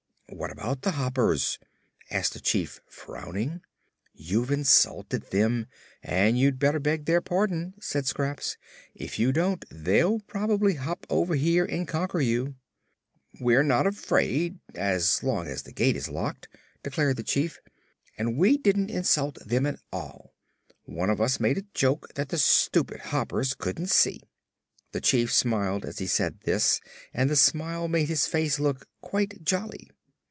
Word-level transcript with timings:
"What 0.33 0.49
about 0.49 0.81
the 0.83 0.91
Hoppers?" 0.91 1.59
asked 2.09 2.31
the 2.33 2.39
Chief, 2.39 2.79
frowning. 2.87 3.61
"You've 4.13 4.49
insulted 4.49 5.29
them, 5.29 5.67
and 6.01 6.39
you'd 6.39 6.57
better 6.57 6.79
beg 6.79 7.03
their 7.03 7.19
pardon," 7.19 7.73
said 7.81 8.07
Scraps. 8.07 8.55
"If 8.95 9.19
you 9.19 9.33
don't, 9.33 9.65
they'll 9.69 10.21
probably 10.21 10.75
hop 10.75 11.05
over 11.09 11.35
here 11.35 11.65
and 11.65 11.85
conquer 11.85 12.21
you." 12.21 12.55
"We're 13.41 13.61
not 13.61 13.85
afraid 13.85 14.57
as 14.73 15.21
long 15.21 15.47
as 15.47 15.63
the 15.63 15.73
gate 15.73 15.97
is 15.97 16.07
locked," 16.09 16.47
declared 16.81 17.17
the 17.17 17.23
Chief. 17.23 17.59
"And 18.17 18.37
we 18.37 18.57
didn't 18.57 18.89
insult 18.89 19.37
them 19.45 19.65
at 19.65 19.79
all. 19.91 20.33
One 20.85 21.09
of 21.09 21.19
us 21.19 21.41
made 21.41 21.57
a 21.57 21.65
joke 21.73 22.13
that 22.13 22.29
the 22.29 22.37
stupid 22.37 23.01
Hoppers 23.01 23.53
couldn't 23.53 23.89
see." 23.91 24.21
The 24.93 25.01
Chief 25.01 25.31
smiled 25.33 25.83
as 25.83 25.99
he 25.99 26.07
said 26.07 26.39
this 26.45 26.79
and 27.13 27.29
the 27.29 27.35
smile 27.35 27.89
made 27.89 28.07
his 28.07 28.27
face 28.27 28.59
look 28.61 28.87
quite 29.01 29.43
jolly. 29.43 29.89